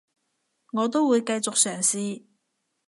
[0.71, 2.23] 我都會繼續嘗試